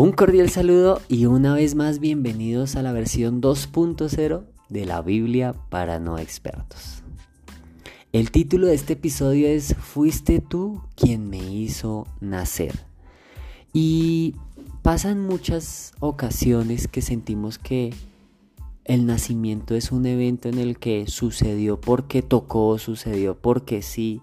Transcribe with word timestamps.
Un 0.00 0.12
cordial 0.12 0.48
saludo 0.48 1.02
y 1.08 1.26
una 1.26 1.54
vez 1.54 1.74
más 1.74 1.98
bienvenidos 1.98 2.76
a 2.76 2.82
la 2.82 2.92
versión 2.92 3.42
2.0 3.42 4.44
de 4.68 4.84
la 4.86 5.02
Biblia 5.02 5.56
para 5.70 5.98
no 5.98 6.18
expertos. 6.18 7.02
El 8.12 8.30
título 8.30 8.68
de 8.68 8.74
este 8.74 8.92
episodio 8.92 9.48
es 9.48 9.74
Fuiste 9.74 10.40
tú 10.40 10.82
quien 10.94 11.28
me 11.28 11.38
hizo 11.38 12.06
nacer. 12.20 12.78
Y 13.72 14.36
pasan 14.82 15.20
muchas 15.20 15.94
ocasiones 15.98 16.86
que 16.86 17.02
sentimos 17.02 17.58
que 17.58 17.92
el 18.84 19.04
nacimiento 19.04 19.74
es 19.74 19.90
un 19.90 20.06
evento 20.06 20.48
en 20.48 20.58
el 20.58 20.78
que 20.78 21.08
sucedió 21.08 21.80
porque 21.80 22.22
tocó, 22.22 22.78
sucedió 22.78 23.36
porque 23.36 23.82
sí, 23.82 24.22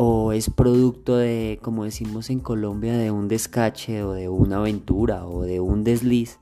o 0.00 0.30
es 0.30 0.48
producto 0.48 1.16
de, 1.16 1.58
como 1.60 1.82
decimos 1.82 2.30
en 2.30 2.38
Colombia, 2.38 2.96
de 2.96 3.10
un 3.10 3.26
descache 3.26 4.04
o 4.04 4.12
de 4.12 4.28
una 4.28 4.58
aventura 4.58 5.26
o 5.26 5.42
de 5.42 5.58
un 5.58 5.82
desliz, 5.82 6.38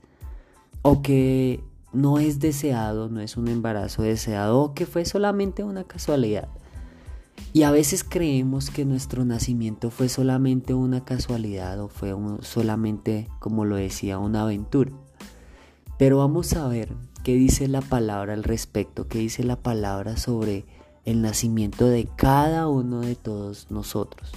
o 0.83 1.01
que 1.01 1.63
no 1.91 2.19
es 2.19 2.39
deseado, 2.39 3.09
no 3.09 3.19
es 3.19 3.35
un 3.35 3.47
embarazo 3.47 4.03
deseado, 4.03 4.59
o 4.59 4.73
que 4.75 4.85
fue 4.85 5.05
solamente 5.05 5.63
una 5.63 5.85
casualidad. 5.85 6.49
Y 7.51 7.63
a 7.63 7.71
veces 7.71 8.03
creemos 8.03 8.69
que 8.69 8.85
nuestro 8.85 9.25
nacimiento 9.25 9.89
fue 9.89 10.07
solamente 10.07 10.75
una 10.75 11.03
casualidad 11.03 11.79
o 11.79 11.87
fue 11.87 12.15
solamente, 12.41 13.27
como 13.39 13.65
lo 13.65 13.75
decía, 13.75 14.19
una 14.19 14.43
aventura. 14.43 14.91
Pero 15.97 16.19
vamos 16.19 16.53
a 16.53 16.67
ver 16.67 16.93
qué 17.23 17.33
dice 17.33 17.67
la 17.67 17.81
palabra 17.81 18.33
al 18.33 18.43
respecto, 18.43 19.07
qué 19.07 19.17
dice 19.17 19.43
la 19.43 19.55
palabra 19.55 20.15
sobre 20.15 20.76
el 21.07 21.21
nacimiento 21.21 21.87
de 21.87 22.05
cada 22.17 22.67
uno 22.67 22.99
de 22.99 23.15
todos 23.15 23.71
nosotros. 23.71 24.33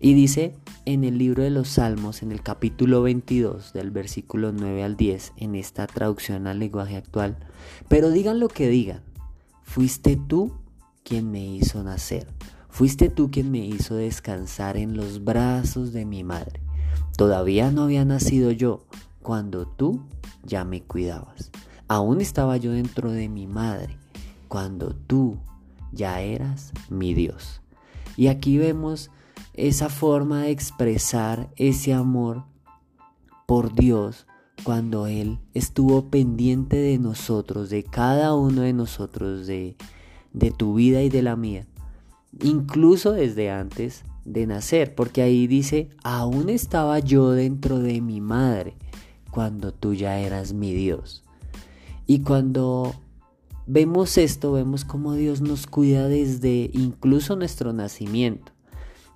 Y 0.00 0.14
dice 0.14 0.56
en 0.84 1.04
el 1.04 1.18
libro 1.18 1.44
de 1.44 1.50
los 1.50 1.68
Salmos, 1.68 2.24
en 2.24 2.32
el 2.32 2.42
capítulo 2.42 3.00
22, 3.02 3.72
del 3.72 3.92
versículo 3.92 4.50
9 4.50 4.82
al 4.82 4.96
10, 4.96 5.34
en 5.36 5.54
esta 5.54 5.86
traducción 5.86 6.48
al 6.48 6.58
lenguaje 6.58 6.96
actual, 6.96 7.38
pero 7.86 8.10
digan 8.10 8.40
lo 8.40 8.48
que 8.48 8.68
digan, 8.68 9.02
fuiste 9.62 10.16
tú 10.16 10.52
quien 11.04 11.30
me 11.30 11.46
hizo 11.46 11.84
nacer, 11.84 12.26
fuiste 12.68 13.08
tú 13.08 13.30
quien 13.30 13.52
me 13.52 13.64
hizo 13.64 13.94
descansar 13.94 14.76
en 14.78 14.96
los 14.96 15.22
brazos 15.22 15.92
de 15.92 16.06
mi 16.06 16.24
madre. 16.24 16.60
Todavía 17.16 17.70
no 17.70 17.82
había 17.84 18.04
nacido 18.04 18.50
yo 18.50 18.84
cuando 19.22 19.64
tú 19.64 20.02
ya 20.42 20.64
me 20.64 20.82
cuidabas. 20.82 21.52
Aún 21.86 22.20
estaba 22.20 22.56
yo 22.56 22.72
dentro 22.72 23.12
de 23.12 23.28
mi 23.28 23.46
madre 23.46 23.96
cuando 24.48 24.92
tú 24.92 25.38
ya 25.92 26.20
eras 26.20 26.72
mi 26.88 27.14
Dios. 27.14 27.60
Y 28.16 28.28
aquí 28.28 28.58
vemos 28.58 29.10
esa 29.54 29.88
forma 29.88 30.42
de 30.42 30.50
expresar 30.50 31.50
ese 31.56 31.92
amor 31.92 32.44
por 33.46 33.74
Dios 33.74 34.26
cuando 34.62 35.06
Él 35.06 35.38
estuvo 35.54 36.10
pendiente 36.10 36.76
de 36.76 36.98
nosotros, 36.98 37.70
de 37.70 37.82
cada 37.82 38.34
uno 38.34 38.62
de 38.62 38.72
nosotros, 38.72 39.46
de, 39.46 39.76
de 40.32 40.50
tu 40.50 40.74
vida 40.74 41.02
y 41.02 41.08
de 41.08 41.22
la 41.22 41.36
mía, 41.36 41.66
incluso 42.42 43.12
desde 43.12 43.50
antes 43.50 44.04
de 44.24 44.46
nacer, 44.46 44.94
porque 44.94 45.22
ahí 45.22 45.46
dice, 45.46 45.88
aún 46.04 46.50
estaba 46.50 46.98
yo 46.98 47.30
dentro 47.30 47.78
de 47.78 48.00
mi 48.00 48.20
madre 48.20 48.76
cuando 49.30 49.72
tú 49.72 49.94
ya 49.94 50.18
eras 50.18 50.52
mi 50.52 50.74
Dios. 50.74 51.24
Y 52.06 52.20
cuando 52.20 52.94
vemos 53.72 54.18
esto, 54.18 54.50
vemos 54.52 54.84
cómo 54.84 55.14
Dios 55.14 55.40
nos 55.40 55.68
cuida 55.68 56.08
desde 56.08 56.70
incluso 56.72 57.36
nuestro 57.36 57.72
nacimiento. 57.72 58.50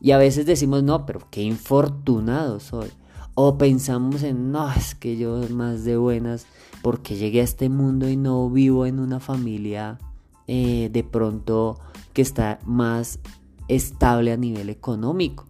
Y 0.01 0.13
a 0.13 0.19
veces 0.19 0.47
decimos, 0.47 0.85
no, 0.85 1.07
pero 1.07 1.27
qué 1.31 1.43
infortunado 1.43 2.61
soy. 2.61 2.91
O 3.35 3.59
pensamos 3.59 4.23
en, 4.23 4.53
no, 4.53 4.71
es 4.71 4.95
que 4.95 5.17
yo 5.17 5.41
más 5.51 5.85
de 5.85 5.97
buenas 5.97 6.47
porque 6.83 7.17
llegué 7.17 7.41
a 7.41 7.45
este 7.45 7.69
mundo 7.69 8.09
y 8.09 8.17
no 8.17 8.49
vivo 8.49 8.87
en 8.87 9.01
una 9.01 9.19
familia 9.19 9.99
eh, 10.47 10.89
de 10.93 11.03
pronto 11.03 11.81
que 12.13 12.23
está 12.23 12.61
más 12.65 13.19
estable 13.67 14.31
a 14.31 14.37
nivel 14.37 14.69
económico. 14.69 15.47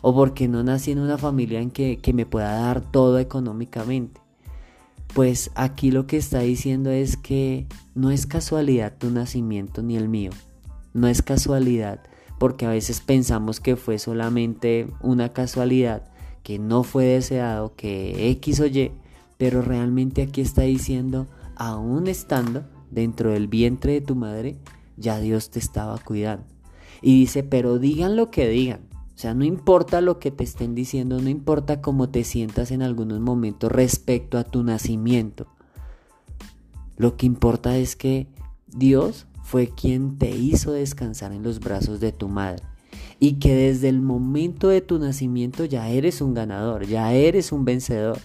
O 0.00 0.14
porque 0.14 0.48
no 0.48 0.62
nací 0.62 0.92
en 0.92 1.00
una 1.00 1.18
familia 1.18 1.60
en 1.60 1.70
que, 1.70 1.98
que 1.98 2.14
me 2.14 2.24
pueda 2.24 2.58
dar 2.58 2.80
todo 2.80 3.18
económicamente. 3.18 4.25
Pues 5.14 5.50
aquí 5.54 5.90
lo 5.90 6.06
que 6.06 6.18
está 6.18 6.40
diciendo 6.40 6.90
es 6.90 7.16
que 7.16 7.66
no 7.94 8.10
es 8.10 8.26
casualidad 8.26 8.98
tu 8.98 9.10
nacimiento 9.10 9.82
ni 9.82 9.96
el 9.96 10.08
mío. 10.08 10.30
No 10.92 11.08
es 11.08 11.22
casualidad 11.22 12.00
porque 12.38 12.66
a 12.66 12.70
veces 12.70 13.00
pensamos 13.00 13.60
que 13.60 13.76
fue 13.76 13.98
solamente 13.98 14.88
una 15.00 15.30
casualidad, 15.30 16.04
que 16.42 16.58
no 16.58 16.82
fue 16.82 17.04
deseado, 17.04 17.74
que 17.76 18.30
X 18.30 18.60
o 18.60 18.66
Y, 18.66 18.92
pero 19.38 19.62
realmente 19.62 20.22
aquí 20.22 20.40
está 20.40 20.62
diciendo, 20.62 21.26
aún 21.56 22.08
estando 22.08 22.64
dentro 22.90 23.30
del 23.30 23.48
vientre 23.48 23.94
de 23.94 24.00
tu 24.00 24.14
madre, 24.14 24.56
ya 24.96 25.18
Dios 25.18 25.50
te 25.50 25.58
estaba 25.58 25.98
cuidando. 25.98 26.44
Y 27.02 27.20
dice, 27.20 27.42
pero 27.42 27.78
digan 27.78 28.16
lo 28.16 28.30
que 28.30 28.48
digan, 28.48 28.80
o 29.16 29.18
sea, 29.18 29.32
no 29.32 29.44
importa 29.44 30.02
lo 30.02 30.18
que 30.18 30.30
te 30.30 30.44
estén 30.44 30.74
diciendo, 30.74 31.18
no 31.22 31.30
importa 31.30 31.80
cómo 31.80 32.10
te 32.10 32.22
sientas 32.22 32.70
en 32.70 32.82
algunos 32.82 33.18
momentos 33.18 33.72
respecto 33.72 34.36
a 34.36 34.44
tu 34.44 34.62
nacimiento. 34.62 35.46
Lo 36.98 37.16
que 37.16 37.24
importa 37.24 37.78
es 37.78 37.96
que 37.96 38.26
Dios 38.66 39.26
fue 39.42 39.68
quien 39.68 40.18
te 40.18 40.28
hizo 40.28 40.72
descansar 40.72 41.32
en 41.32 41.42
los 41.42 41.60
brazos 41.60 41.98
de 41.98 42.12
tu 42.12 42.28
madre. 42.28 42.62
Y 43.18 43.34
que 43.34 43.54
desde 43.54 43.88
el 43.88 44.02
momento 44.02 44.68
de 44.68 44.82
tu 44.82 44.98
nacimiento 44.98 45.64
ya 45.64 45.88
eres 45.88 46.20
un 46.20 46.34
ganador, 46.34 46.86
ya 46.86 47.14
eres 47.14 47.52
un 47.52 47.64
vencedor. 47.64 48.18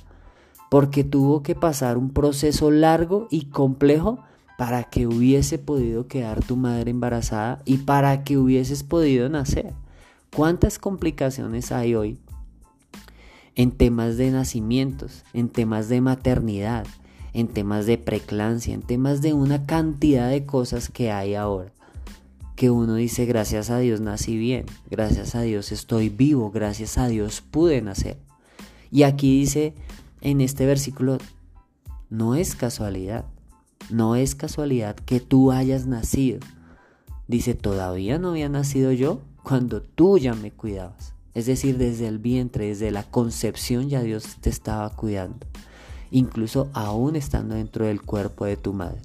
Porque 0.69 1.05
tuvo 1.05 1.41
que 1.41 1.55
pasar 1.55 1.97
un 1.97 2.09
proceso 2.09 2.69
largo 2.69 3.29
y 3.31 3.45
complejo 3.45 4.19
para 4.57 4.83
que 4.83 5.07
hubiese 5.07 5.57
podido 5.57 6.07
quedar 6.07 6.43
tu 6.43 6.57
madre 6.57 6.91
embarazada 6.91 7.61
y 7.63 7.77
para 7.77 8.25
que 8.25 8.37
hubieses 8.37 8.83
podido 8.83 9.29
nacer. 9.29 9.73
¿Cuántas 10.33 10.79
complicaciones 10.79 11.73
hay 11.73 11.93
hoy 11.93 12.17
en 13.55 13.71
temas 13.71 14.15
de 14.15 14.31
nacimientos, 14.31 15.25
en 15.33 15.49
temas 15.49 15.89
de 15.89 15.99
maternidad, 15.99 16.87
en 17.33 17.49
temas 17.49 17.85
de 17.85 17.97
preclancia, 17.97 18.73
en 18.73 18.81
temas 18.81 19.21
de 19.21 19.33
una 19.33 19.65
cantidad 19.65 20.29
de 20.29 20.45
cosas 20.45 20.87
que 20.87 21.11
hay 21.11 21.35
ahora? 21.35 21.73
Que 22.55 22.69
uno 22.69 22.95
dice, 22.95 23.25
gracias 23.25 23.69
a 23.71 23.79
Dios 23.79 23.99
nací 23.99 24.37
bien, 24.37 24.67
gracias 24.89 25.35
a 25.35 25.41
Dios 25.41 25.73
estoy 25.73 26.07
vivo, 26.07 26.49
gracias 26.49 26.97
a 26.97 27.09
Dios 27.09 27.41
pude 27.41 27.81
nacer. 27.81 28.17
Y 28.89 29.03
aquí 29.03 29.37
dice 29.37 29.73
en 30.21 30.39
este 30.39 30.65
versículo, 30.65 31.17
no 32.09 32.35
es 32.35 32.55
casualidad, 32.55 33.25
no 33.89 34.15
es 34.15 34.35
casualidad 34.35 34.95
que 34.95 35.19
tú 35.19 35.51
hayas 35.51 35.87
nacido. 35.87 36.39
Dice, 37.27 37.53
todavía 37.53 38.17
no 38.17 38.29
había 38.29 38.47
nacido 38.47 38.93
yo, 38.93 39.21
cuando 39.43 39.81
tú 39.81 40.17
ya 40.17 40.33
me 40.33 40.51
cuidabas. 40.51 41.13
Es 41.33 41.45
decir, 41.45 41.77
desde 41.77 42.07
el 42.07 42.19
vientre, 42.19 42.67
desde 42.67 42.91
la 42.91 43.03
concepción 43.03 43.89
ya 43.89 44.01
Dios 44.01 44.37
te 44.41 44.49
estaba 44.49 44.89
cuidando. 44.89 45.47
Incluso 46.11 46.69
aún 46.73 47.15
estando 47.15 47.55
dentro 47.55 47.85
del 47.85 48.01
cuerpo 48.01 48.45
de 48.45 48.57
tu 48.57 48.73
madre. 48.73 49.01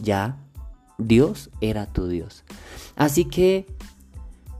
Ya 0.00 0.38
Dios 0.98 1.50
era 1.60 1.86
tu 1.86 2.06
Dios. 2.06 2.44
Así 2.94 3.24
que 3.24 3.66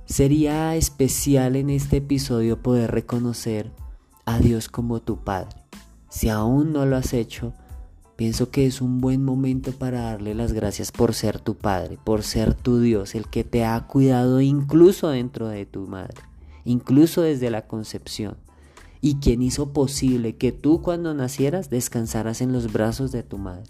sería 0.06 0.74
especial 0.74 1.56
en 1.56 1.70
este 1.70 1.98
episodio 1.98 2.60
poder 2.60 2.90
reconocer 2.90 3.70
a 4.24 4.38
Dios 4.38 4.68
como 4.68 5.00
tu 5.00 5.18
Padre. 5.18 5.56
Si 6.08 6.28
aún 6.28 6.72
no 6.72 6.86
lo 6.86 6.96
has 6.96 7.12
hecho, 7.12 7.52
Pienso 8.16 8.50
que 8.50 8.66
es 8.66 8.80
un 8.80 9.00
buen 9.00 9.24
momento 9.24 9.72
para 9.72 10.02
darle 10.02 10.34
las 10.34 10.52
gracias 10.52 10.92
por 10.92 11.14
ser 11.14 11.40
tu 11.40 11.56
Padre, 11.56 11.98
por 12.04 12.22
ser 12.22 12.54
tu 12.54 12.78
Dios, 12.78 13.16
el 13.16 13.26
que 13.26 13.42
te 13.42 13.64
ha 13.64 13.80
cuidado 13.88 14.40
incluso 14.40 15.08
dentro 15.08 15.48
de 15.48 15.66
tu 15.66 15.88
madre, 15.88 16.22
incluso 16.64 17.22
desde 17.22 17.50
la 17.50 17.66
concepción, 17.66 18.36
y 19.00 19.16
quien 19.16 19.42
hizo 19.42 19.72
posible 19.72 20.36
que 20.36 20.52
tú 20.52 20.80
cuando 20.80 21.12
nacieras 21.12 21.70
descansaras 21.70 22.40
en 22.40 22.52
los 22.52 22.72
brazos 22.72 23.10
de 23.10 23.24
tu 23.24 23.36
madre. 23.36 23.64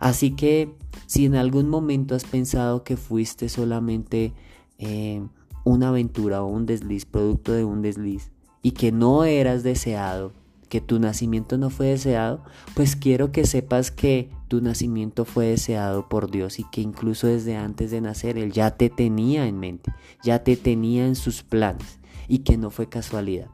Así 0.00 0.32
que 0.32 0.74
si 1.06 1.24
en 1.26 1.36
algún 1.36 1.68
momento 1.68 2.16
has 2.16 2.24
pensado 2.24 2.82
que 2.82 2.96
fuiste 2.96 3.48
solamente 3.48 4.32
eh, 4.78 5.22
una 5.64 5.90
aventura 5.90 6.42
o 6.42 6.48
un 6.48 6.66
desliz, 6.66 7.04
producto 7.04 7.52
de 7.52 7.64
un 7.64 7.82
desliz, 7.82 8.32
y 8.60 8.72
que 8.72 8.90
no 8.90 9.22
eras 9.22 9.62
deseado, 9.62 10.32
que 10.68 10.80
tu 10.80 10.98
nacimiento 10.98 11.58
no 11.58 11.70
fue 11.70 11.86
deseado, 11.86 12.42
pues 12.74 12.96
quiero 12.96 13.32
que 13.32 13.46
sepas 13.46 13.90
que 13.90 14.30
tu 14.48 14.60
nacimiento 14.60 15.24
fue 15.24 15.46
deseado 15.46 16.08
por 16.08 16.30
Dios 16.30 16.58
y 16.58 16.64
que 16.64 16.80
incluso 16.80 17.26
desde 17.26 17.56
antes 17.56 17.90
de 17.90 18.00
nacer 18.00 18.38
Él 18.38 18.52
ya 18.52 18.70
te 18.72 18.90
tenía 18.90 19.46
en 19.46 19.58
mente, 19.58 19.92
ya 20.22 20.42
te 20.42 20.56
tenía 20.56 21.06
en 21.06 21.16
sus 21.16 21.42
planes 21.42 21.98
y 22.28 22.40
que 22.40 22.56
no 22.56 22.70
fue 22.70 22.88
casualidad. 22.88 23.48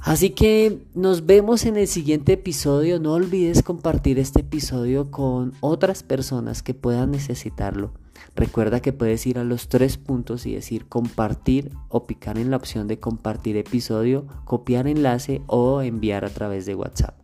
Así 0.00 0.30
que 0.30 0.86
nos 0.94 1.26
vemos 1.26 1.66
en 1.66 1.76
el 1.76 1.88
siguiente 1.88 2.34
episodio. 2.34 3.00
No 3.00 3.14
olvides 3.14 3.62
compartir 3.62 4.18
este 4.18 4.40
episodio 4.40 5.10
con 5.10 5.54
otras 5.60 6.02
personas 6.02 6.62
que 6.62 6.72
puedan 6.72 7.10
necesitarlo. 7.10 7.92
Recuerda 8.34 8.80
que 8.80 8.92
puedes 8.92 9.26
ir 9.26 9.38
a 9.38 9.44
los 9.44 9.68
tres 9.68 9.96
puntos 9.96 10.46
y 10.46 10.54
decir 10.54 10.86
compartir 10.86 11.72
o 11.88 12.06
picar 12.06 12.38
en 12.38 12.50
la 12.50 12.56
opción 12.56 12.86
de 12.88 12.98
compartir 12.98 13.56
episodio, 13.56 14.26
copiar 14.44 14.86
enlace 14.86 15.42
o 15.46 15.82
enviar 15.82 16.24
a 16.24 16.30
través 16.30 16.66
de 16.66 16.74
WhatsApp. 16.74 17.14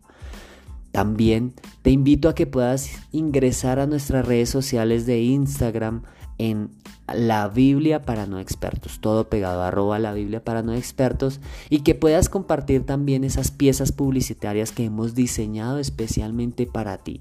También 0.90 1.54
te 1.82 1.90
invito 1.90 2.28
a 2.28 2.34
que 2.34 2.46
puedas 2.46 2.88
ingresar 3.10 3.80
a 3.80 3.86
nuestras 3.86 4.26
redes 4.26 4.48
sociales 4.48 5.06
de 5.06 5.22
Instagram 5.22 6.02
en 6.38 6.70
la 7.12 7.48
Biblia 7.48 8.02
para 8.02 8.26
no 8.26 8.38
expertos, 8.38 9.00
todo 9.00 9.28
pegado 9.28 9.62
arroba 9.62 9.98
la 9.98 10.14
Biblia 10.14 10.42
para 10.42 10.62
no 10.62 10.72
expertos 10.72 11.40
y 11.68 11.80
que 11.80 11.94
puedas 11.94 12.28
compartir 12.28 12.86
también 12.86 13.24
esas 13.24 13.50
piezas 13.50 13.92
publicitarias 13.92 14.72
que 14.72 14.84
hemos 14.84 15.14
diseñado 15.14 15.78
especialmente 15.78 16.66
para 16.66 16.98
ti. 16.98 17.20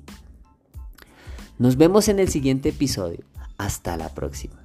Nos 1.59 1.77
vemos 1.77 2.07
en 2.07 2.19
el 2.19 2.29
siguiente 2.29 2.69
episodio. 2.69 3.23
Hasta 3.57 3.97
la 3.97 4.09
próxima. 4.09 4.62